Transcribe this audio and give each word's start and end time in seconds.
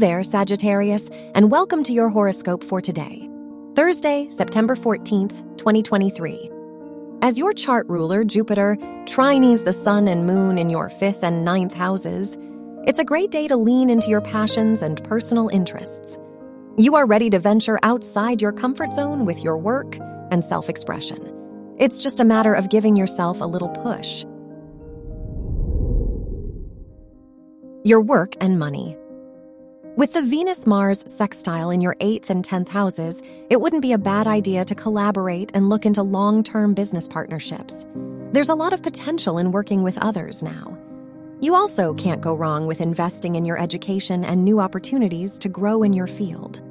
there, 0.00 0.22
Sagittarius, 0.22 1.10
and 1.34 1.50
welcome 1.50 1.82
to 1.84 1.92
your 1.92 2.08
horoscope 2.08 2.64
for 2.64 2.80
today, 2.80 3.28
Thursday, 3.74 4.28
September 4.30 4.74
14th, 4.74 5.58
2023. 5.58 6.50
As 7.20 7.38
your 7.38 7.52
chart 7.52 7.86
ruler, 7.86 8.24
Jupiter, 8.24 8.76
trines 9.04 9.62
the 9.62 9.74
sun 9.74 10.08
and 10.08 10.26
moon 10.26 10.56
in 10.56 10.70
your 10.70 10.88
fifth 10.88 11.22
and 11.22 11.44
ninth 11.44 11.74
houses, 11.74 12.38
it's 12.86 12.98
a 12.98 13.04
great 13.04 13.30
day 13.30 13.46
to 13.46 13.58
lean 13.58 13.90
into 13.90 14.08
your 14.08 14.22
passions 14.22 14.80
and 14.80 15.04
personal 15.04 15.48
interests. 15.50 16.18
You 16.78 16.96
are 16.96 17.04
ready 17.04 17.28
to 17.28 17.38
venture 17.38 17.78
outside 17.82 18.40
your 18.40 18.52
comfort 18.52 18.94
zone 18.94 19.26
with 19.26 19.44
your 19.44 19.58
work 19.58 19.98
and 20.30 20.42
self 20.42 20.70
expression. 20.70 21.30
It's 21.78 21.98
just 21.98 22.20
a 22.20 22.24
matter 22.24 22.54
of 22.54 22.70
giving 22.70 22.96
yourself 22.96 23.42
a 23.42 23.44
little 23.44 23.68
push. 23.68 24.24
Your 27.84 28.00
work 28.00 28.34
and 28.40 28.58
money. 28.58 28.96
With 29.96 30.12
the 30.12 30.22
Venus 30.22 30.68
Mars 30.68 31.02
sextile 31.10 31.70
in 31.70 31.80
your 31.80 31.96
8th 31.96 32.30
and 32.30 32.46
10th 32.46 32.68
houses, 32.68 33.22
it 33.50 33.60
wouldn't 33.60 33.82
be 33.82 33.92
a 33.92 33.98
bad 33.98 34.28
idea 34.28 34.64
to 34.64 34.74
collaborate 34.76 35.50
and 35.52 35.68
look 35.68 35.84
into 35.84 36.04
long 36.04 36.44
term 36.44 36.74
business 36.74 37.08
partnerships. 37.08 37.86
There's 38.30 38.50
a 38.50 38.54
lot 38.54 38.72
of 38.72 38.84
potential 38.84 39.38
in 39.38 39.50
working 39.50 39.82
with 39.82 39.98
others 39.98 40.44
now. 40.44 40.78
You 41.40 41.56
also 41.56 41.92
can't 41.94 42.20
go 42.20 42.34
wrong 42.36 42.68
with 42.68 42.80
investing 42.80 43.34
in 43.34 43.44
your 43.44 43.58
education 43.58 44.22
and 44.24 44.44
new 44.44 44.60
opportunities 44.60 45.40
to 45.40 45.48
grow 45.48 45.82
in 45.82 45.92
your 45.92 46.06
field. 46.06 46.62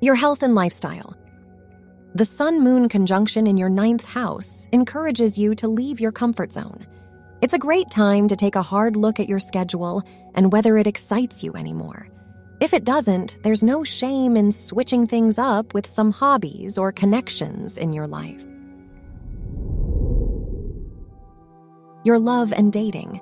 Your 0.00 0.16
health 0.16 0.42
and 0.42 0.54
lifestyle. 0.54 1.16
The 2.14 2.26
Sun 2.26 2.60
Moon 2.60 2.90
conjunction 2.90 3.46
in 3.46 3.56
your 3.56 3.70
ninth 3.70 4.04
house 4.04 4.68
encourages 4.70 5.38
you 5.38 5.54
to 5.54 5.68
leave 5.68 5.98
your 5.98 6.12
comfort 6.12 6.52
zone. 6.52 6.86
It's 7.42 7.54
a 7.54 7.58
great 7.58 7.90
time 7.90 8.28
to 8.28 8.36
take 8.36 8.54
a 8.54 8.62
hard 8.62 8.94
look 8.94 9.18
at 9.18 9.28
your 9.28 9.40
schedule 9.40 10.04
and 10.36 10.52
whether 10.52 10.78
it 10.78 10.86
excites 10.86 11.42
you 11.42 11.56
anymore. 11.56 12.08
If 12.60 12.72
it 12.72 12.84
doesn't, 12.84 13.36
there's 13.42 13.64
no 13.64 13.82
shame 13.82 14.36
in 14.36 14.52
switching 14.52 15.08
things 15.08 15.40
up 15.40 15.74
with 15.74 15.88
some 15.88 16.12
hobbies 16.12 16.78
or 16.78 16.92
connections 16.92 17.76
in 17.78 17.92
your 17.92 18.06
life. 18.06 18.46
Your 22.04 22.20
love 22.20 22.52
and 22.52 22.72
dating. 22.72 23.20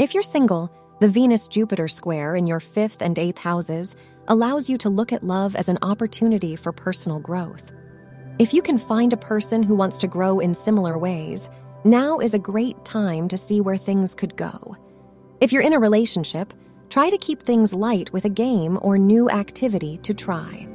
If 0.00 0.14
you're 0.14 0.24
single, 0.24 0.74
the 0.98 1.06
Venus 1.06 1.46
Jupiter 1.46 1.86
square 1.86 2.34
in 2.34 2.48
your 2.48 2.58
fifth 2.58 3.02
and 3.02 3.16
eighth 3.16 3.38
houses 3.38 3.94
allows 4.26 4.68
you 4.68 4.76
to 4.78 4.88
look 4.88 5.12
at 5.12 5.22
love 5.22 5.54
as 5.54 5.68
an 5.68 5.78
opportunity 5.82 6.56
for 6.56 6.72
personal 6.72 7.20
growth. 7.20 7.70
If 8.40 8.52
you 8.52 8.62
can 8.62 8.78
find 8.78 9.12
a 9.12 9.16
person 9.16 9.62
who 9.62 9.76
wants 9.76 9.98
to 9.98 10.08
grow 10.08 10.40
in 10.40 10.54
similar 10.54 10.98
ways, 10.98 11.48
now 11.84 12.18
is 12.18 12.34
a 12.34 12.38
great 12.38 12.84
time 12.84 13.28
to 13.28 13.36
see 13.36 13.60
where 13.60 13.76
things 13.76 14.14
could 14.14 14.36
go. 14.36 14.76
If 15.40 15.52
you're 15.52 15.62
in 15.62 15.72
a 15.72 15.80
relationship, 15.80 16.54
try 16.88 17.10
to 17.10 17.18
keep 17.18 17.42
things 17.42 17.74
light 17.74 18.12
with 18.12 18.24
a 18.24 18.30
game 18.30 18.78
or 18.82 18.98
new 18.98 19.28
activity 19.28 19.98
to 19.98 20.14
try. 20.14 20.68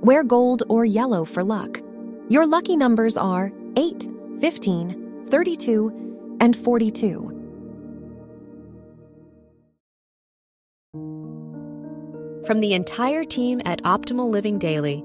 Wear 0.00 0.22
gold 0.22 0.62
or 0.68 0.84
yellow 0.84 1.24
for 1.24 1.42
luck. 1.42 1.80
Your 2.28 2.46
lucky 2.46 2.76
numbers 2.76 3.16
are 3.16 3.52
8, 3.76 4.08
15, 4.38 5.26
32, 5.28 6.36
and 6.40 6.56
42. 6.56 7.34
From 12.46 12.60
the 12.60 12.72
entire 12.72 13.24
team 13.24 13.60
at 13.64 13.82
Optimal 13.82 14.30
Living 14.30 14.58
Daily, 14.58 15.04